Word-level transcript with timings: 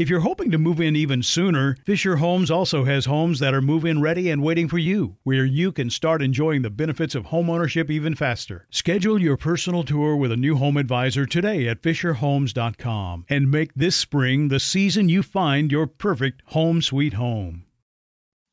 If 0.00 0.08
you're 0.08 0.20
hoping 0.20 0.50
to 0.52 0.56
move 0.56 0.80
in 0.80 0.96
even 0.96 1.22
sooner, 1.22 1.76
Fisher 1.84 2.16
Homes 2.16 2.50
also 2.50 2.84
has 2.84 3.04
homes 3.04 3.38
that 3.40 3.52
are 3.52 3.60
move 3.60 3.84
in 3.84 4.00
ready 4.00 4.30
and 4.30 4.42
waiting 4.42 4.66
for 4.66 4.78
you, 4.78 5.18
where 5.24 5.44
you 5.44 5.72
can 5.72 5.90
start 5.90 6.22
enjoying 6.22 6.62
the 6.62 6.70
benefits 6.70 7.14
of 7.14 7.26
homeownership 7.26 7.90
even 7.90 8.14
faster. 8.14 8.66
Schedule 8.70 9.20
your 9.20 9.36
personal 9.36 9.82
tour 9.82 10.16
with 10.16 10.32
a 10.32 10.38
new 10.38 10.56
home 10.56 10.78
advisor 10.78 11.26
today 11.26 11.68
at 11.68 11.82
FisherHomes.com 11.82 13.26
and 13.28 13.50
make 13.50 13.74
this 13.74 13.94
spring 13.94 14.48
the 14.48 14.58
season 14.58 15.10
you 15.10 15.22
find 15.22 15.70
your 15.70 15.86
perfect 15.86 16.40
home 16.46 16.80
sweet 16.80 17.12
home. 17.12 17.66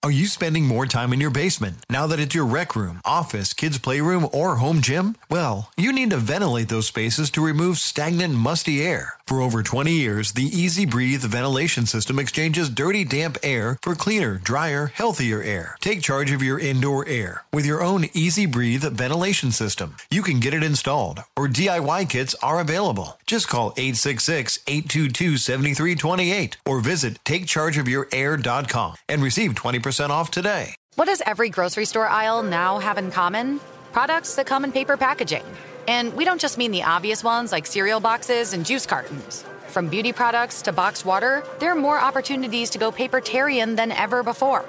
Are 0.04 0.12
you 0.12 0.26
spending 0.26 0.66
more 0.66 0.86
time 0.86 1.14
in 1.14 1.22
your 1.22 1.32
basement 1.32 1.78
now 1.90 2.08
that 2.08 2.20
it's 2.20 2.36
your 2.36 2.46
rec 2.46 2.76
room, 2.76 3.00
office, 3.06 3.54
kids' 3.54 3.80
playroom, 3.80 4.28
or 4.34 4.58
home 4.58 4.82
gym? 4.82 5.16
Well, 5.30 5.72
you 5.78 5.94
need 5.94 6.10
to 6.10 6.18
ventilate 6.18 6.68
those 6.68 6.88
spaces 6.88 7.32
to 7.32 7.46
remove 7.46 7.78
stagnant, 7.78 8.34
musty 8.34 8.86
air. 8.86 9.17
For 9.28 9.42
over 9.42 9.62
20 9.62 9.92
years, 9.92 10.32
the 10.32 10.48
EZ 10.48 10.86
Breathe 10.86 11.22
ventilation 11.22 11.86
system 11.86 12.18
exchanges 12.18 12.70
dirty, 12.70 13.04
damp 13.04 13.38
air 13.44 13.78
for 13.82 13.94
cleaner, 13.94 14.38
drier, 14.38 14.88
healthier 14.96 15.42
air. 15.42 15.76
Take 15.82 16.02
charge 16.02 16.32
of 16.32 16.42
your 16.42 16.58
indoor 16.58 17.06
air 17.06 17.44
with 17.52 17.66
your 17.66 17.84
own 17.84 18.06
EZ 18.16 18.46
Breathe 18.46 18.86
ventilation 18.86 19.52
system. 19.52 19.98
You 20.10 20.22
can 20.22 20.40
get 20.40 20.54
it 20.54 20.64
installed, 20.64 21.24
or 21.36 21.50
DIY 21.50 22.10
kits 22.10 22.36
are 22.42 22.62
available. 22.62 23.20
Just 23.26 23.50
call 23.50 23.74
866 23.76 24.60
822 24.66 25.36
7328 25.36 26.58
or 26.66 26.80
visit 26.80 27.22
takechargeofyourair.com 27.26 28.96
and 29.10 29.22
receive 29.22 29.56
20% 29.56 30.10
off 30.10 30.32
today. 30.32 30.74
What 30.96 31.06
does 31.06 31.22
every 31.26 31.50
grocery 31.50 31.84
store 31.84 32.08
aisle 32.08 32.44
now 32.44 32.80
have 32.80 32.98
in 32.98 33.12
common? 33.12 33.60
Products 33.92 34.36
that 34.36 34.46
come 34.46 34.64
in 34.64 34.72
paper 34.72 34.96
packaging. 34.96 35.44
And 35.88 36.14
we 36.16 36.26
don't 36.26 36.42
just 36.42 36.58
mean 36.58 36.72
the 36.72 36.84
obvious 36.84 37.24
ones 37.24 37.52
like 37.52 37.66
cereal 37.66 38.00
boxes 38.00 38.54
and 38.54 38.66
juice 38.66 38.86
cartons. 38.86 39.46
From 39.68 39.88
beauty 39.88 40.12
products 40.12 40.62
to 40.64 40.72
boxed 40.72 41.06
water, 41.06 41.44
there 41.60 41.72
are 41.72 41.76
more 41.76 42.00
opportunities 42.00 42.70
to 42.72 42.78
go 42.78 42.92
papertarian 42.92 43.76
than 43.76 43.92
ever 43.92 44.24
before. 44.24 44.66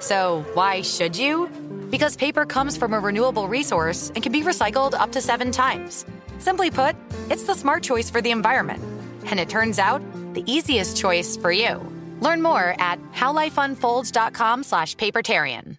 So, 0.00 0.44
why 0.54 0.82
should 0.82 1.16
you? 1.16 1.48
Because 1.90 2.16
paper 2.16 2.44
comes 2.46 2.76
from 2.76 2.94
a 2.94 3.00
renewable 3.00 3.48
resource 3.48 4.10
and 4.14 4.22
can 4.22 4.32
be 4.32 4.42
recycled 4.42 4.94
up 4.94 5.12
to 5.12 5.20
seven 5.20 5.50
times. 5.52 6.04
Simply 6.38 6.70
put, 6.70 6.96
it's 7.30 7.44
the 7.44 7.54
smart 7.54 7.82
choice 7.82 8.10
for 8.10 8.20
the 8.20 8.30
environment. 8.30 8.82
And 9.26 9.38
it 9.38 9.48
turns 9.48 9.78
out, 9.78 10.02
the 10.34 10.44
easiest 10.50 10.96
choice 10.96 11.36
for 11.36 11.52
you. 11.52 11.80
Learn 12.20 12.42
more 12.42 12.74
at 12.78 12.98
howlifeunfolds.com 13.12 14.64
slash 14.64 14.96
papertarian. 14.96 15.78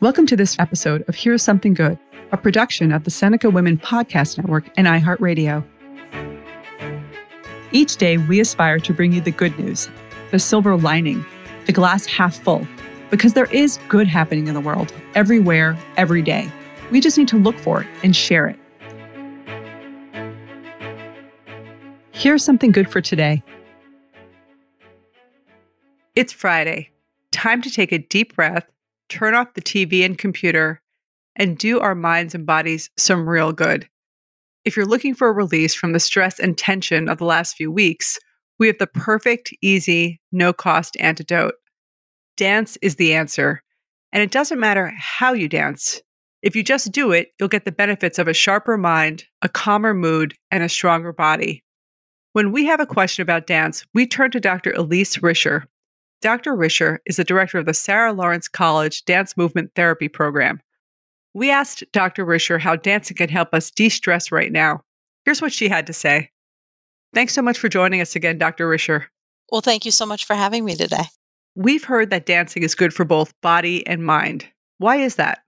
Welcome 0.00 0.26
to 0.26 0.36
this 0.36 0.56
episode 0.60 1.02
of 1.08 1.16
Here's 1.16 1.42
Something 1.42 1.74
Good, 1.74 1.98
a 2.30 2.36
production 2.36 2.92
of 2.92 3.02
the 3.02 3.10
Seneca 3.10 3.50
Women 3.50 3.78
Podcast 3.78 4.38
Network 4.38 4.70
and 4.76 4.86
iHeartRadio. 4.86 5.66
Each 7.72 7.96
day, 7.96 8.16
we 8.16 8.38
aspire 8.38 8.78
to 8.78 8.94
bring 8.94 9.12
you 9.12 9.20
the 9.20 9.32
good 9.32 9.58
news, 9.58 9.90
the 10.30 10.38
silver 10.38 10.76
lining, 10.76 11.26
the 11.66 11.72
glass 11.72 12.06
half 12.06 12.38
full, 12.38 12.64
because 13.10 13.32
there 13.32 13.52
is 13.52 13.80
good 13.88 14.06
happening 14.06 14.46
in 14.46 14.54
the 14.54 14.60
world, 14.60 14.94
everywhere, 15.16 15.76
every 15.96 16.22
day. 16.22 16.48
We 16.92 17.00
just 17.00 17.18
need 17.18 17.26
to 17.28 17.36
look 17.36 17.58
for 17.58 17.82
it 17.82 17.88
and 18.04 18.14
share 18.14 18.46
it. 18.46 18.58
Here's 22.12 22.44
something 22.44 22.70
good 22.70 22.88
for 22.88 23.00
today. 23.00 23.42
It's 26.14 26.32
Friday. 26.32 26.90
Time 27.32 27.60
to 27.62 27.70
take 27.70 27.90
a 27.90 27.98
deep 27.98 28.36
breath 28.36 28.64
turn 29.08 29.34
off 29.34 29.54
the 29.54 29.62
TV 29.62 30.04
and 30.04 30.18
computer, 30.18 30.80
and 31.36 31.56
do 31.58 31.80
our 31.80 31.94
minds 31.94 32.34
and 32.34 32.46
bodies 32.46 32.90
some 32.96 33.28
real 33.28 33.52
good. 33.52 33.88
If 34.64 34.76
you're 34.76 34.86
looking 34.86 35.14
for 35.14 35.28
a 35.28 35.32
release 35.32 35.74
from 35.74 35.92
the 35.92 36.00
stress 36.00 36.38
and 36.38 36.58
tension 36.58 37.08
of 37.08 37.18
the 37.18 37.24
last 37.24 37.56
few 37.56 37.70
weeks, 37.70 38.18
we 38.58 38.66
have 38.66 38.78
the 38.78 38.86
perfect, 38.86 39.54
easy, 39.62 40.20
no 40.32 40.52
cost 40.52 40.96
antidote. 40.98 41.54
Dance 42.36 42.76
is 42.82 42.96
the 42.96 43.14
answer. 43.14 43.62
And 44.12 44.22
it 44.22 44.30
doesn't 44.30 44.60
matter 44.60 44.92
how 44.96 45.32
you 45.32 45.48
dance. 45.48 46.02
If 46.42 46.54
you 46.54 46.62
just 46.62 46.92
do 46.92 47.12
it, 47.12 47.28
you'll 47.38 47.48
get 47.48 47.64
the 47.64 47.72
benefits 47.72 48.18
of 48.18 48.28
a 48.28 48.34
sharper 48.34 48.78
mind, 48.78 49.24
a 49.42 49.48
calmer 49.48 49.94
mood, 49.94 50.34
and 50.50 50.62
a 50.62 50.68
stronger 50.68 51.12
body. 51.12 51.62
When 52.32 52.52
we 52.52 52.64
have 52.66 52.80
a 52.80 52.86
question 52.86 53.22
about 53.22 53.46
dance, 53.46 53.84
we 53.94 54.06
turn 54.06 54.30
to 54.32 54.40
Dr. 54.40 54.72
Elise 54.72 55.16
Risher, 55.18 55.64
Dr. 56.20 56.56
Risher 56.56 56.98
is 57.06 57.16
the 57.16 57.24
director 57.24 57.58
of 57.58 57.66
the 57.66 57.74
Sarah 57.74 58.12
Lawrence 58.12 58.48
College 58.48 59.04
Dance 59.04 59.36
Movement 59.36 59.70
Therapy 59.76 60.08
Program. 60.08 60.60
We 61.34 61.50
asked 61.50 61.84
Dr. 61.92 62.26
Risher 62.26 62.60
how 62.60 62.74
dancing 62.74 63.16
can 63.16 63.28
help 63.28 63.54
us 63.54 63.70
de 63.70 63.88
stress 63.88 64.32
right 64.32 64.50
now. 64.50 64.82
Here's 65.24 65.40
what 65.40 65.52
she 65.52 65.68
had 65.68 65.86
to 65.86 65.92
say. 65.92 66.30
Thanks 67.14 67.34
so 67.34 67.42
much 67.42 67.58
for 67.58 67.68
joining 67.68 68.00
us 68.00 68.16
again, 68.16 68.38
Dr. 68.38 68.68
Risher. 68.68 69.04
Well, 69.50 69.60
thank 69.60 69.84
you 69.84 69.92
so 69.92 70.04
much 70.04 70.24
for 70.24 70.34
having 70.34 70.64
me 70.64 70.74
today. 70.74 71.04
We've 71.54 71.84
heard 71.84 72.10
that 72.10 72.26
dancing 72.26 72.62
is 72.62 72.74
good 72.74 72.92
for 72.92 73.04
both 73.04 73.32
body 73.40 73.86
and 73.86 74.04
mind. 74.04 74.46
Why 74.78 74.96
is 74.96 75.16
that? 75.16 75.42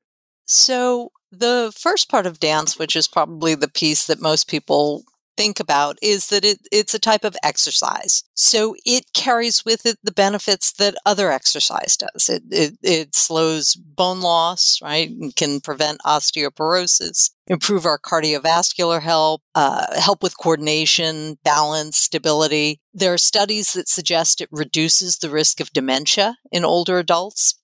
So, 0.46 1.12
the 1.32 1.72
first 1.76 2.08
part 2.08 2.26
of 2.26 2.40
dance, 2.40 2.78
which 2.78 2.96
is 2.96 3.06
probably 3.06 3.54
the 3.54 3.68
piece 3.68 4.06
that 4.06 4.20
most 4.20 4.48
people 4.48 5.04
think 5.40 5.58
about 5.58 5.96
is 6.02 6.28
that 6.28 6.44
it, 6.44 6.58
it's 6.70 6.92
a 6.92 6.98
type 6.98 7.24
of 7.24 7.34
exercise. 7.42 8.24
So 8.34 8.76
it 8.84 9.04
carries 9.14 9.64
with 9.64 9.86
it 9.86 9.96
the 10.02 10.12
benefits 10.12 10.70
that 10.74 10.94
other 11.06 11.32
exercise 11.32 11.96
does. 11.96 12.28
It, 12.28 12.42
it, 12.50 12.78
it 12.82 13.14
slows 13.14 13.74
bone 13.74 14.20
loss, 14.20 14.78
right? 14.82 15.08
And 15.08 15.34
can 15.34 15.60
prevent 15.60 16.02
osteoporosis, 16.04 17.30
improve 17.46 17.86
our 17.86 17.98
cardiovascular 17.98 19.00
health, 19.00 19.40
uh, 19.54 19.98
help 19.98 20.22
with 20.22 20.36
coordination, 20.36 21.38
balance, 21.42 21.96
stability. 21.96 22.80
There 22.92 23.14
are 23.14 23.18
studies 23.18 23.72
that 23.72 23.88
suggest 23.88 24.42
it 24.42 24.48
reduces 24.52 25.16
the 25.16 25.30
risk 25.30 25.58
of 25.58 25.72
dementia 25.72 26.36
in 26.52 26.66
older 26.66 26.98
adults. 26.98 27.58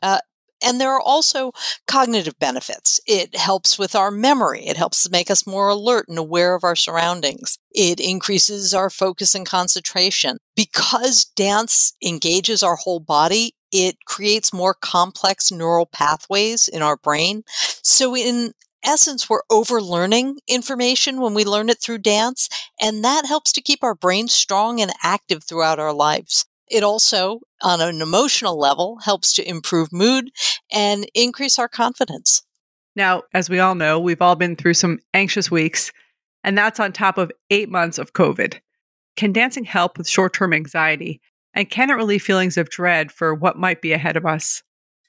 Uh, 0.00 0.20
and 0.62 0.80
there 0.80 0.92
are 0.92 1.00
also 1.00 1.52
cognitive 1.86 2.38
benefits. 2.38 3.00
It 3.06 3.36
helps 3.36 3.78
with 3.78 3.94
our 3.94 4.10
memory. 4.10 4.66
It 4.66 4.76
helps 4.76 5.08
make 5.10 5.30
us 5.30 5.46
more 5.46 5.68
alert 5.68 6.06
and 6.08 6.18
aware 6.18 6.54
of 6.54 6.64
our 6.64 6.76
surroundings. 6.76 7.58
It 7.70 8.00
increases 8.00 8.74
our 8.74 8.90
focus 8.90 9.34
and 9.34 9.46
concentration. 9.46 10.38
Because 10.56 11.24
dance 11.24 11.94
engages 12.04 12.62
our 12.62 12.76
whole 12.76 13.00
body, 13.00 13.54
it 13.72 13.96
creates 14.06 14.52
more 14.52 14.74
complex 14.74 15.52
neural 15.52 15.86
pathways 15.86 16.68
in 16.68 16.82
our 16.82 16.96
brain. 16.96 17.42
So 17.82 18.16
in 18.16 18.52
essence, 18.84 19.28
we're 19.28 19.42
overlearning 19.50 20.38
information 20.48 21.20
when 21.20 21.34
we 21.34 21.44
learn 21.44 21.68
it 21.68 21.80
through 21.80 21.98
dance, 21.98 22.48
and 22.80 23.04
that 23.04 23.26
helps 23.26 23.52
to 23.52 23.60
keep 23.60 23.82
our 23.82 23.94
brain 23.94 24.28
strong 24.28 24.80
and 24.80 24.92
active 25.02 25.44
throughout 25.44 25.78
our 25.78 25.92
lives. 25.92 26.46
It 26.70 26.82
also, 26.82 27.40
on 27.62 27.80
an 27.80 28.02
emotional 28.02 28.58
level, 28.58 28.98
helps 29.04 29.32
to 29.34 29.48
improve 29.48 29.92
mood 29.92 30.30
and 30.70 31.06
increase 31.14 31.58
our 31.58 31.68
confidence. 31.68 32.42
Now, 32.96 33.22
as 33.32 33.48
we 33.48 33.60
all 33.60 33.74
know, 33.74 33.98
we've 33.98 34.22
all 34.22 34.36
been 34.36 34.56
through 34.56 34.74
some 34.74 34.98
anxious 35.14 35.50
weeks. 35.50 35.92
And 36.44 36.56
that's 36.56 36.80
on 36.80 36.92
top 36.92 37.18
of 37.18 37.32
eight 37.50 37.68
months 37.68 37.98
of 37.98 38.12
COVID. 38.12 38.60
Can 39.16 39.32
dancing 39.32 39.64
help 39.64 39.98
with 39.98 40.08
short 40.08 40.32
term 40.32 40.52
anxiety? 40.52 41.20
And 41.54 41.68
can 41.68 41.90
it 41.90 41.94
relieve 41.94 42.22
feelings 42.22 42.56
of 42.56 42.70
dread 42.70 43.10
for 43.10 43.34
what 43.34 43.58
might 43.58 43.82
be 43.82 43.92
ahead 43.92 44.16
of 44.16 44.24
us? 44.24 44.62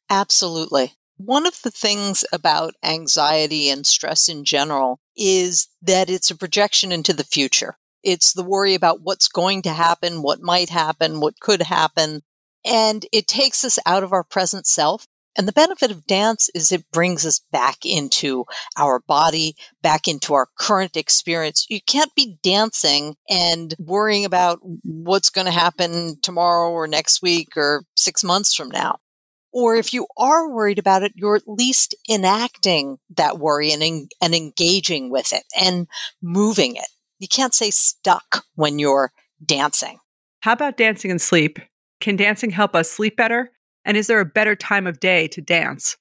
Absolutely. 0.09 0.93
One 1.17 1.45
of 1.45 1.61
the 1.63 1.71
things 1.71 2.25
about 2.31 2.73
anxiety 2.83 3.69
and 3.69 3.85
stress 3.85 4.29
in 4.29 4.45
general 4.45 4.99
is 5.15 5.67
that 5.81 6.09
it's 6.09 6.31
a 6.31 6.37
projection 6.37 6.91
into 6.91 7.13
the 7.13 7.23
future. 7.23 7.77
It's 8.03 8.33
the 8.33 8.43
worry 8.43 8.75
about 8.75 9.01
what's 9.01 9.27
going 9.27 9.61
to 9.63 9.73
happen, 9.73 10.21
what 10.21 10.41
might 10.41 10.69
happen, 10.69 11.19
what 11.19 11.39
could 11.39 11.63
happen. 11.63 12.21
And 12.65 13.05
it 13.11 13.27
takes 13.27 13.63
us 13.63 13.79
out 13.85 14.03
of 14.03 14.13
our 14.13 14.23
present 14.23 14.67
self. 14.67 15.05
And 15.37 15.47
the 15.47 15.53
benefit 15.53 15.91
of 15.91 16.05
dance 16.05 16.49
is 16.53 16.71
it 16.71 16.91
brings 16.91 17.25
us 17.25 17.39
back 17.51 17.85
into 17.85 18.45
our 18.77 18.99
body, 18.99 19.55
back 19.81 20.07
into 20.07 20.33
our 20.33 20.47
current 20.57 20.97
experience. 20.97 21.65
You 21.69 21.79
can't 21.81 22.13
be 22.15 22.37
dancing 22.43 23.15
and 23.29 23.73
worrying 23.79 24.25
about 24.25 24.59
what's 24.83 25.29
going 25.29 25.45
to 25.45 25.51
happen 25.51 26.17
tomorrow 26.21 26.71
or 26.71 26.87
next 26.87 27.21
week 27.21 27.55
or 27.55 27.85
six 27.95 28.23
months 28.23 28.53
from 28.53 28.69
now. 28.69 28.97
Or 29.51 29.75
if 29.75 29.93
you 29.93 30.07
are 30.17 30.49
worried 30.49 30.77
about 30.77 31.03
it, 31.03 31.13
you're 31.15 31.35
at 31.35 31.47
least 31.47 31.95
enacting 32.09 32.97
that 33.15 33.39
worry 33.39 33.71
and, 33.71 33.81
en- 33.81 34.09
and 34.21 34.35
engaging 34.35 35.09
with 35.09 35.31
it 35.31 35.43
and 35.59 35.87
moving 36.21 36.75
it. 36.75 36.87
You 37.19 37.27
can't 37.27 37.53
say 37.53 37.69
stuck 37.69 38.45
when 38.55 38.79
you're 38.79 39.11
dancing. 39.45 39.99
How 40.41 40.53
about 40.53 40.77
dancing 40.77 41.11
and 41.11 41.21
sleep? 41.21 41.59
Can 41.99 42.15
dancing 42.15 42.49
help 42.49 42.75
us 42.75 42.89
sleep 42.89 43.17
better? 43.17 43.51
And 43.85 43.97
is 43.97 44.07
there 44.07 44.19
a 44.19 44.25
better 44.25 44.55
time 44.55 44.87
of 44.87 44.99
day 44.99 45.27
to 45.29 45.41
dance? 45.41 45.97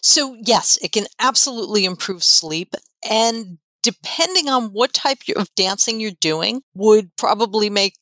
So, 0.00 0.36
yes, 0.40 0.78
it 0.82 0.92
can 0.92 1.06
absolutely 1.20 1.84
improve 1.84 2.24
sleep. 2.24 2.74
And 3.08 3.58
depending 3.82 4.48
on 4.48 4.66
what 4.66 4.92
type 4.92 5.18
of 5.36 5.52
dancing 5.56 6.00
you're 6.00 6.12
doing, 6.20 6.62
would 6.74 7.14
probably 7.16 7.68
make 7.70 7.94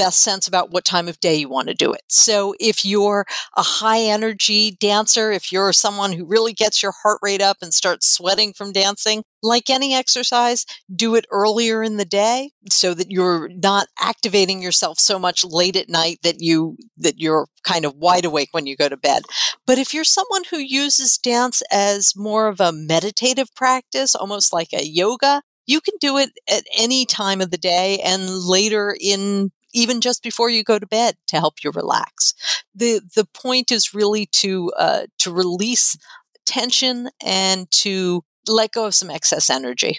best 0.00 0.22
sense 0.22 0.48
about 0.48 0.70
what 0.70 0.86
time 0.86 1.08
of 1.08 1.20
day 1.20 1.34
you 1.34 1.46
want 1.46 1.68
to 1.68 1.74
do 1.74 1.92
it. 1.92 2.00
So 2.08 2.54
if 2.58 2.86
you're 2.86 3.26
a 3.54 3.62
high 3.62 4.00
energy 4.00 4.70
dancer, 4.80 5.30
if 5.30 5.52
you're 5.52 5.74
someone 5.74 6.14
who 6.14 6.24
really 6.24 6.54
gets 6.54 6.82
your 6.82 6.94
heart 7.02 7.18
rate 7.20 7.42
up 7.42 7.58
and 7.60 7.74
starts 7.74 8.10
sweating 8.10 8.54
from 8.54 8.72
dancing, 8.72 9.24
like 9.42 9.68
any 9.68 9.94
exercise, 9.94 10.64
do 10.96 11.14
it 11.16 11.26
earlier 11.30 11.82
in 11.82 11.98
the 11.98 12.06
day 12.06 12.52
so 12.70 12.94
that 12.94 13.10
you're 13.10 13.50
not 13.62 13.88
activating 14.00 14.62
yourself 14.62 14.98
so 14.98 15.18
much 15.18 15.44
late 15.44 15.76
at 15.76 15.90
night 15.90 16.18
that 16.22 16.36
you 16.40 16.78
that 16.96 17.18
you're 17.18 17.48
kind 17.62 17.84
of 17.84 17.94
wide 17.94 18.24
awake 18.24 18.48
when 18.52 18.66
you 18.66 18.76
go 18.76 18.88
to 18.88 18.96
bed. 18.96 19.20
But 19.66 19.76
if 19.76 19.92
you're 19.92 20.04
someone 20.04 20.44
who 20.50 20.60
uses 20.60 21.18
dance 21.18 21.62
as 21.70 22.14
more 22.16 22.48
of 22.48 22.58
a 22.58 22.72
meditative 22.72 23.54
practice, 23.54 24.14
almost 24.14 24.50
like 24.50 24.72
a 24.72 24.82
yoga, 24.82 25.42
you 25.66 25.82
can 25.82 25.94
do 26.00 26.16
it 26.16 26.30
at 26.48 26.64
any 26.74 27.04
time 27.04 27.42
of 27.42 27.50
the 27.50 27.58
day 27.58 27.98
and 27.98 28.30
later 28.30 28.96
in 28.98 29.50
even 29.72 30.00
just 30.00 30.22
before 30.22 30.50
you 30.50 30.62
go 30.62 30.78
to 30.78 30.86
bed 30.86 31.16
to 31.28 31.36
help 31.36 31.62
you 31.62 31.70
relax. 31.70 32.34
The 32.74 33.00
the 33.14 33.26
point 33.26 33.70
is 33.70 33.94
really 33.94 34.26
to 34.26 34.72
uh, 34.78 35.06
to 35.18 35.32
release 35.32 35.96
tension 36.46 37.10
and 37.24 37.70
to 37.70 38.24
let 38.48 38.72
go 38.72 38.86
of 38.86 38.94
some 38.94 39.10
excess 39.10 39.50
energy. 39.50 39.98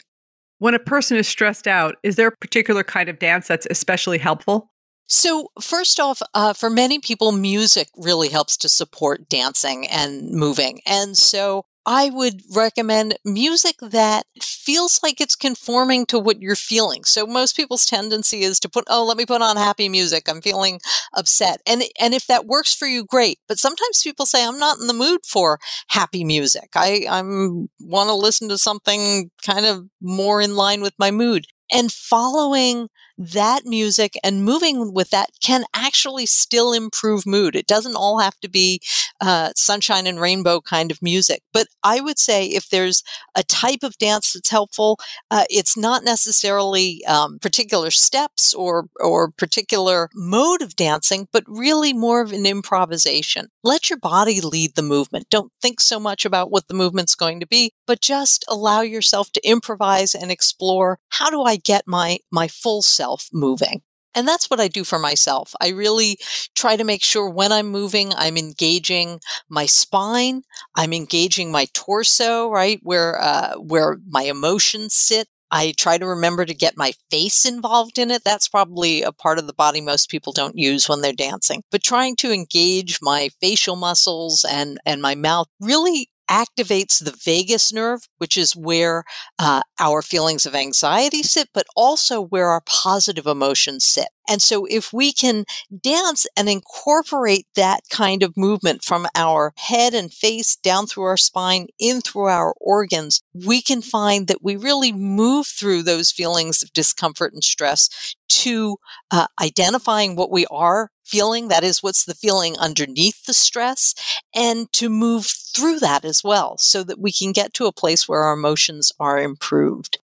When 0.60 0.74
a 0.74 0.80
person 0.80 1.18
is 1.18 1.28
stressed 1.28 1.68
out, 1.68 1.96
is 2.04 2.18
there 2.18 2.28
a 2.28 2.38
particular 2.38 2.84
kind 2.84 3.10
of 3.10 3.18
dance 3.18 3.48
that's 3.48 3.68
especially 3.70 4.20
helpful? 4.20 4.72
So, 5.08 5.50
first 5.60 6.00
off, 6.00 6.22
uh, 6.34 6.54
for 6.54 6.70
many 6.70 7.00
people, 7.00 7.34
music 7.34 7.90
really 7.98 8.30
helps 8.30 8.56
to 8.58 8.70
support 8.70 9.28
dancing 9.28 9.86
and 9.88 10.32
moving. 10.32 10.80
And 10.86 11.18
so, 11.18 11.66
I 11.86 12.12
would 12.12 12.42
recommend 12.56 13.18
music 13.26 13.76
that 13.82 14.26
feels 14.40 15.00
like 15.02 15.20
it's 15.20 15.36
conforming 15.36 16.06
to 16.08 16.20
what 16.20 16.42
you're 16.42 16.56
feeling. 16.56 17.04
So 17.04 17.26
most 17.26 17.56
people's 17.56 17.86
tendency 17.86 18.42
is 18.42 18.60
to 18.60 18.70
put, 18.70 18.84
oh, 18.88 19.04
let 19.06 19.18
me 19.18 19.26
put 19.26 19.42
on 19.42 19.58
happy 19.58 19.90
music. 19.90 20.30
I'm 20.30 20.42
feeling 20.42 20.80
upset. 21.16 21.60
And, 21.66 21.84
and 22.00 22.14
if 22.14 22.28
that 22.28 22.46
works 22.46 22.74
for 22.74 22.88
you, 22.88 23.04
great. 23.04 23.40
But 23.48 23.58
sometimes 23.58 24.02
people 24.04 24.26
say, 24.26 24.46
I'm 24.46 24.60
not 24.60 24.80
in 24.80 24.88
the 24.88 24.94
mood 24.94 25.22
for 25.26 25.60
happy 25.90 26.24
music. 26.24 26.70
I, 26.76 27.06
I'm 27.10 27.70
want 27.80 28.10
to 28.10 28.14
listen 28.16 28.50
to 28.50 28.58
something 28.58 29.32
kind 29.44 29.66
of 29.66 29.86
more 30.02 30.42
in 30.42 30.56
line 30.56 30.82
with 30.82 30.94
my 31.00 31.10
mood 31.10 31.46
and 31.72 31.92
following 31.92 32.90
that 33.22 33.66
music 33.66 34.18
and 34.24 34.44
moving 34.44 34.94
with 34.94 35.12
that 35.12 35.30
can 35.42 35.64
actually 35.76 36.26
still 36.26 36.74
improve 36.74 37.26
mood. 37.26 37.56
It 37.56 37.68
doesn't 37.68 37.96
all 37.96 38.20
have 38.20 38.40
to 38.40 38.50
be 38.50 38.82
uh, 39.22 39.52
sunshine 39.56 40.08
and 40.08 40.20
rainbow 40.20 40.60
kind 40.60 40.90
of 40.90 41.02
music. 41.02 41.44
But 41.54 41.68
I 41.84 42.02
would 42.02 42.18
say 42.18 42.46
if 42.48 42.70
there's 42.70 43.04
a 43.36 43.44
type 43.44 43.84
of 43.84 43.98
dance 43.98 44.34
that's 44.34 44.50
helpful, 44.50 45.00
uh, 45.30 45.44
it's 45.50 45.78
not 45.78 46.04
necessarily 46.04 47.06
um, 47.06 47.38
particular 47.40 47.92
steps 47.92 48.54
or 48.54 48.88
or 49.00 49.30
particular 49.32 50.10
mode 50.16 50.62
of 50.62 50.76
dancing, 50.76 51.28
but 51.32 51.44
really 51.48 51.94
more 51.94 52.22
of 52.22 52.32
an 52.32 52.46
improvisation. 52.46 53.48
Let 53.64 53.90
your 53.90 54.00
body 54.00 54.42
lead 54.42 54.76
the 54.76 54.82
movement. 54.82 55.28
Don't 55.30 55.52
think 55.62 55.80
so 55.80 56.00
much 56.00 56.26
about 56.26 56.50
what 56.50 56.68
the 56.68 56.74
movement's 56.74 57.16
going 57.16 57.40
to 57.40 57.48
be, 57.48 57.74
but 57.86 58.02
just 58.02 58.44
allow 58.48 58.82
yourself 58.82 59.32
to 59.34 59.48
improvise 59.48 60.16
and 60.16 60.32
explore. 60.32 60.98
How 61.10 61.30
do 61.30 61.44
I 61.44 61.58
get 61.58 61.84
my 61.86 62.18
my 62.32 62.48
full 62.48 62.82
self 62.82 63.11
moving. 63.34 63.82
And 64.14 64.28
that's 64.28 64.50
what 64.50 64.60
I 64.60 64.68
do 64.68 64.84
for 64.84 65.00
myself. 65.00 65.54
I 65.62 65.70
really 65.70 66.18
try 66.54 66.76
to 66.76 66.84
make 66.84 67.04
sure 67.04 67.30
when 67.30 67.52
I'm 67.52 67.68
moving, 67.68 68.12
I'm 68.16 68.38
engaging 68.38 69.22
my 69.50 69.66
spine, 69.66 70.42
I'm 70.76 70.92
engaging 70.94 71.52
my 71.52 71.68
torso, 71.74 72.50
right 72.50 72.80
where 72.84 73.22
uh, 73.22 73.56
where 73.56 73.98
my 74.10 74.24
emotions 74.24 74.96
sit. 74.96 75.28
I 75.54 75.74
try 75.78 75.98
to 75.98 76.06
remember 76.08 76.46
to 76.46 76.54
get 76.54 76.78
my 76.78 76.94
face 77.10 77.46
involved 77.46 77.98
in 77.98 78.10
it. 78.10 78.24
That's 78.24 78.48
probably 78.48 79.02
a 79.02 79.12
part 79.12 79.38
of 79.38 79.48
the 79.48 79.54
body 79.54 79.82
most 79.82 80.10
people 80.10 80.32
don't 80.32 80.58
use 80.58 80.88
when 80.88 81.02
they're 81.02 81.12
dancing. 81.12 81.64
But 81.72 81.84
trying 81.84 82.16
to 82.18 82.32
engage 82.32 83.00
my 83.02 83.30
facial 83.42 83.76
muscles 83.76 84.46
and 84.50 84.80
and 84.86 85.02
my 85.02 85.16
mouth 85.16 85.48
really 85.60 86.10
activates 86.32 87.04
the 87.04 87.12
vagus 87.26 87.74
nerve, 87.74 88.02
which 88.18 88.38
is 88.38 88.56
where 88.56 89.04
uh, 89.40 89.62
our 89.80 90.02
feelings 90.02 90.46
of 90.46 90.56
anxiety 90.56 91.24
sit, 91.24 91.50
but 91.54 91.66
also 91.76 92.22
where 92.22 92.48
our 92.50 92.62
positive 92.66 93.28
emotions 93.28 93.86
sit. 93.86 94.08
And 94.28 94.42
so 94.42 94.66
if 94.66 94.94
we 94.94 95.12
can 95.14 95.46
dance 95.82 96.26
and 96.38 96.50
incorporate 96.50 97.48
that 97.56 97.82
kind 97.90 98.24
of 98.24 98.38
movement 98.38 98.84
from 98.84 99.08
our 99.16 99.54
head 99.58 99.94
and 99.94 100.14
face 100.14 100.56
down 100.56 100.88
through 100.88 101.04
our 101.04 101.18
spine, 101.18 101.68
in 101.80 102.02
through 102.02 102.28
our 102.28 102.54
organs, 102.60 103.22
we 103.34 103.62
can 103.62 103.82
find 103.82 104.28
that 104.28 104.44
we 104.44 104.56
really 104.56 104.92
move 104.92 105.48
through 105.48 105.84
those 105.84 106.12
feelings 106.12 106.62
of 106.64 106.74
discomfort 106.74 107.34
and 107.34 107.44
stress 107.44 108.16
to 108.30 108.78
uh, 109.12 109.28
identifying 109.42 110.16
what 110.16 110.32
we 110.32 110.46
are 110.50 110.90
feeling. 111.04 111.50
That 111.50 111.64
is, 111.64 111.84
what's 111.84 112.06
the 112.06 112.16
feeling 112.16 112.58
underneath 112.58 113.26
the 113.26 113.34
stress 113.34 113.94
and 114.34 114.72
to 114.74 114.90
move 114.90 115.28
through 115.56 115.80
that 115.80 116.06
as 116.06 116.24
well 116.24 116.58
so 116.58 116.84
that 116.84 117.00
we 117.00 117.12
can 117.12 117.32
get 117.32 117.54
to 117.56 117.66
a 117.66 117.74
place 117.74 118.08
where 118.08 118.22
our 118.22 118.34
emotions 118.34 118.92
are 119.00 119.20
improved. 119.20 120.00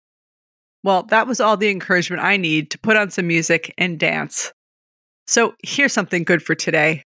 Well, 0.84 1.04
that 1.04 1.26
was 1.26 1.40
all 1.40 1.56
the 1.56 1.70
encouragement 1.70 2.22
I 2.22 2.36
need 2.36 2.70
to 2.72 2.78
put 2.78 2.96
on 2.96 3.10
some 3.10 3.26
music 3.26 3.72
and 3.78 3.98
dance. 3.98 4.52
So 5.26 5.54
here's 5.62 5.92
something 5.92 6.24
good 6.24 6.42
for 6.42 6.54
today. 6.54 7.04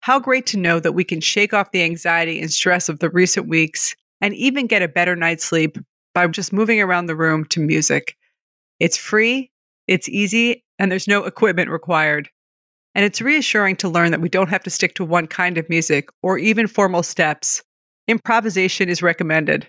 How 0.00 0.18
great 0.18 0.46
to 0.46 0.58
know 0.58 0.80
that 0.80 0.94
we 0.94 1.04
can 1.04 1.20
shake 1.20 1.52
off 1.52 1.72
the 1.72 1.82
anxiety 1.82 2.40
and 2.40 2.50
stress 2.50 2.88
of 2.88 2.98
the 2.98 3.10
recent 3.10 3.48
weeks 3.48 3.94
and 4.20 4.34
even 4.34 4.66
get 4.66 4.82
a 4.82 4.88
better 4.88 5.14
night's 5.14 5.44
sleep 5.44 5.76
by 6.14 6.26
just 6.26 6.52
moving 6.52 6.80
around 6.80 7.06
the 7.06 7.16
room 7.16 7.44
to 7.46 7.60
music. 7.60 8.16
It's 8.80 8.96
free, 8.96 9.50
it's 9.86 10.08
easy, 10.08 10.64
and 10.78 10.90
there's 10.90 11.08
no 11.08 11.24
equipment 11.24 11.70
required. 11.70 12.28
And 12.94 13.04
it's 13.04 13.20
reassuring 13.20 13.76
to 13.76 13.88
learn 13.88 14.10
that 14.10 14.20
we 14.20 14.28
don't 14.28 14.50
have 14.50 14.62
to 14.64 14.70
stick 14.70 14.94
to 14.94 15.04
one 15.04 15.26
kind 15.26 15.56
of 15.56 15.68
music 15.68 16.08
or 16.22 16.38
even 16.38 16.66
formal 16.66 17.02
steps. 17.02 17.62
Improvisation 18.08 18.88
is 18.88 19.02
recommended. 19.02 19.66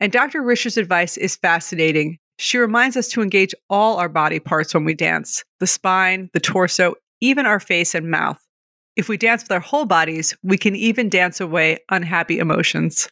And 0.00 0.12
Dr. 0.12 0.42
Risher's 0.42 0.76
advice 0.76 1.16
is 1.16 1.36
fascinating 1.36 2.18
she 2.38 2.56
reminds 2.56 2.96
us 2.96 3.08
to 3.08 3.20
engage 3.20 3.52
all 3.68 3.96
our 3.96 4.08
body 4.08 4.38
parts 4.38 4.72
when 4.72 4.84
we 4.84 4.94
dance 4.94 5.44
the 5.58 5.66
spine, 5.66 6.30
the 6.32 6.40
torso, 6.40 6.94
even 7.20 7.46
our 7.46 7.58
face 7.58 7.96
and 7.96 8.10
mouth. 8.10 8.40
If 8.94 9.08
we 9.08 9.16
dance 9.16 9.42
with 9.42 9.50
our 9.50 9.60
whole 9.60 9.84
bodies, 9.84 10.36
we 10.44 10.56
can 10.56 10.76
even 10.76 11.08
dance 11.08 11.40
away 11.40 11.78
unhappy 11.90 12.38
emotions. 12.38 13.08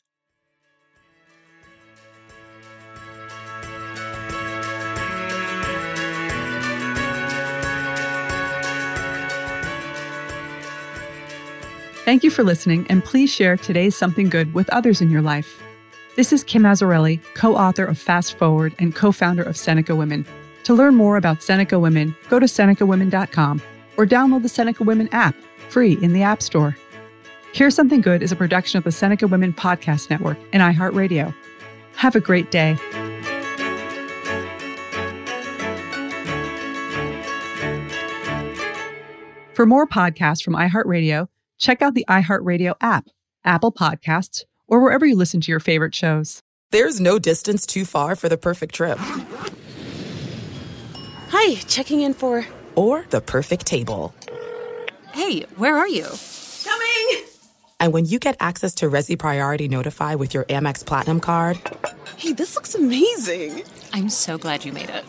Thank 12.05 12.23
you 12.23 12.31
for 12.31 12.45
listening, 12.45 12.87
and 12.89 13.05
please 13.05 13.35
share 13.35 13.57
today's 13.57 13.97
Something 13.97 14.29
Good 14.29 14.55
with 14.55 14.71
others 14.71 15.01
in 15.01 15.11
your 15.11 15.23
life. 15.23 15.61
This 16.17 16.33
is 16.33 16.43
Kim 16.43 16.63
Azzarelli, 16.63 17.21
co 17.35 17.55
author 17.57 17.85
of 17.85 17.99
Fast 17.99 18.39
Forward 18.39 18.75
and 18.79 18.95
co 18.95 19.13
founder 19.13 19.43
of 19.43 19.55
Seneca 19.55 19.95
Women. 19.95 20.25
To 20.65 20.73
learn 20.73 20.95
more 20.95 21.19
about 21.19 21.43
Seneca 21.43 21.79
Women, 21.79 22.17
go 22.31 22.39
to 22.39 22.47
senecawomen.com 22.47 23.61
or 23.99 24.07
download 24.07 24.43
the 24.43 24.49
Seneca 24.49 24.83
Women 24.83 25.11
app 25.13 25.37
free 25.69 25.99
in 26.01 26.15
the 26.15 26.23
App 26.23 26.41
Store. 26.41 26.75
Here's 27.53 27.75
Something 27.75 28.01
Good 28.01 28.23
is 28.23 28.33
a 28.33 28.37
production 28.37 28.79
of 28.79 28.85
the 28.85 28.93
Seneca 28.93 29.27
Women 29.27 29.53
Podcast 29.53 30.09
Network 30.09 30.39
and 30.55 30.63
iHeartRadio. 30.63 31.35
Have 31.97 32.17
a 32.17 32.21
great 32.21 32.51
day. 32.51 32.77
For 39.53 39.67
more 39.67 39.87
podcasts 39.87 40.43
from 40.43 40.55
iHeartRadio, 40.55 41.29
check 41.59 41.83
out 41.83 41.93
the 41.93 42.07
iHeartRadio 42.09 42.75
app, 42.81 43.09
Apple 43.45 43.71
Podcasts, 43.73 44.45
or 44.69 44.81
wherever 44.81 45.07
you 45.07 45.17
listen 45.17 45.41
to 45.41 45.51
your 45.51 45.61
favorite 45.61 45.95
shows. 45.95 46.41
There's 46.71 47.01
no 47.01 47.19
distance 47.19 47.67
too 47.67 47.85
far 47.85 48.17
for 48.17 48.29
the 48.29 48.37
perfect 48.37 48.75
trip. 48.75 48.99
Hi, 51.29 51.55
checking 51.67 52.01
in 52.01 52.15
for. 52.15 52.47
Or 52.75 53.07
the 53.11 53.21
perfect 53.21 53.67
table. 53.67 54.15
Hey, 55.13 55.43
where 55.57 55.77
are 55.77 55.89
you? 55.89 56.07
Coming! 56.65 57.25
And 57.81 57.93
when 57.93 58.07
you 58.07 58.19
get 58.19 58.37
access 58.41 58.75
to 58.77 58.91
Resy 58.91 59.19
Priority 59.19 59.69
Notify 59.69 60.15
with 60.15 60.35
your 60.35 60.45
Amex 60.45 60.85
Platinum 60.85 61.21
card. 61.21 61.59
Hey, 62.17 62.33
this 62.33 62.55
looks 62.55 62.75
amazing! 62.75 63.63
I'm 63.93 64.09
so 64.09 64.39
glad 64.39 64.65
you 64.65 64.73
made 64.73 64.91
it. 64.91 65.05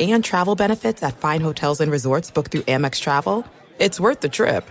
And 0.00 0.24
travel 0.24 0.54
benefits 0.54 1.02
at 1.02 1.16
fine 1.18 1.40
hotels 1.40 1.80
and 1.80 1.92
resorts 1.92 2.30
booked 2.30 2.50
through 2.50 2.62
Amex 2.62 3.00
Travel 3.00 3.44
it's 3.82 3.98
worth 3.98 4.20
the 4.20 4.28
trip. 4.28 4.70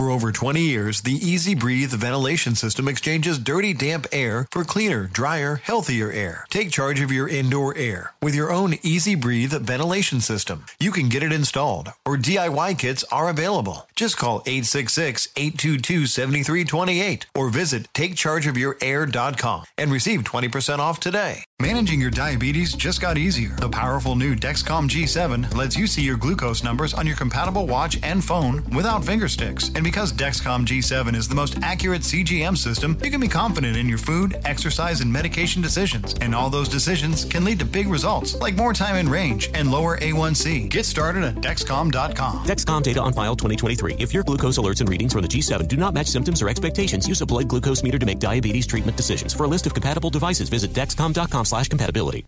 For 0.00 0.08
over 0.08 0.32
20 0.32 0.62
years, 0.62 1.02
the 1.02 1.20
EZ 1.22 1.56
Breathe 1.56 1.92
ventilation 1.92 2.54
system 2.54 2.88
exchanges 2.88 3.38
dirty, 3.38 3.74
damp 3.74 4.06
air 4.12 4.48
for 4.50 4.64
cleaner, 4.64 5.08
drier, 5.12 5.56
healthier 5.56 6.10
air. 6.10 6.46
Take 6.48 6.70
charge 6.70 7.02
of 7.02 7.12
your 7.12 7.28
indoor 7.28 7.76
air 7.76 8.14
with 8.22 8.34
your 8.34 8.50
own 8.50 8.76
EZ 8.82 9.16
Breathe 9.16 9.52
ventilation 9.52 10.22
system. 10.22 10.64
You 10.78 10.90
can 10.90 11.10
get 11.10 11.22
it 11.22 11.34
installed, 11.34 11.92
or 12.06 12.16
DIY 12.16 12.78
kits 12.78 13.04
are 13.12 13.28
available. 13.28 13.90
Just 13.94 14.16
call 14.16 14.42
866 14.46 15.28
822 15.36 16.06
7328 16.06 17.26
or 17.34 17.50
visit 17.50 17.92
takechargeofyourair.com 17.92 19.64
and 19.76 19.92
receive 19.92 20.22
20% 20.22 20.78
off 20.78 20.98
today. 20.98 21.44
Managing 21.60 22.00
your 22.00 22.10
diabetes 22.10 22.72
just 22.72 23.02
got 23.02 23.18
easier. 23.18 23.54
The 23.56 23.68
powerful 23.68 24.14
new 24.14 24.34
Dexcom 24.34 24.88
G7 24.88 25.54
lets 25.54 25.76
you 25.76 25.86
see 25.86 26.00
your 26.00 26.16
glucose 26.16 26.64
numbers 26.64 26.94
on 26.94 27.06
your 27.06 27.16
compatible 27.16 27.66
watch 27.66 27.98
and 28.02 28.24
phone 28.24 28.64
without 28.70 29.04
finger 29.04 29.28
sticks. 29.28 29.70
And 29.74 29.89
because 29.90 30.12
Dexcom 30.12 30.64
G7 30.64 31.16
is 31.16 31.26
the 31.26 31.34
most 31.34 31.58
accurate 31.62 32.02
CGM 32.02 32.56
system, 32.56 32.96
you 33.02 33.10
can 33.10 33.20
be 33.20 33.26
confident 33.26 33.76
in 33.76 33.88
your 33.88 33.98
food, 33.98 34.40
exercise, 34.44 35.00
and 35.00 35.12
medication 35.12 35.60
decisions. 35.60 36.14
And 36.20 36.32
all 36.32 36.48
those 36.48 36.68
decisions 36.68 37.24
can 37.24 37.44
lead 37.44 37.58
to 37.58 37.64
big 37.64 37.88
results, 37.88 38.36
like 38.36 38.54
more 38.54 38.72
time 38.72 38.94
in 38.94 39.08
range 39.08 39.50
and 39.52 39.68
lower 39.68 39.98
A1C. 39.98 40.68
Get 40.68 40.86
started 40.86 41.24
at 41.24 41.34
Dexcom.com. 41.36 42.44
Dexcom 42.44 42.84
data 42.84 43.00
on 43.00 43.12
file 43.12 43.34
2023. 43.34 43.96
If 43.98 44.14
your 44.14 44.22
glucose 44.22 44.58
alerts 44.58 44.78
and 44.78 44.88
readings 44.88 45.12
from 45.12 45.22
the 45.22 45.28
G7 45.28 45.66
do 45.66 45.76
not 45.76 45.92
match 45.92 46.06
symptoms 46.06 46.40
or 46.40 46.48
expectations, 46.48 47.08
use 47.08 47.20
a 47.20 47.26
blood 47.26 47.48
glucose 47.48 47.82
meter 47.82 47.98
to 47.98 48.06
make 48.06 48.20
diabetes 48.20 48.68
treatment 48.68 48.96
decisions. 48.96 49.34
For 49.34 49.42
a 49.42 49.48
list 49.48 49.66
of 49.66 49.74
compatible 49.74 50.10
devices, 50.10 50.48
visit 50.48 50.72
Dexcom.com 50.72 51.44
slash 51.44 51.68
compatibility. 51.68 52.24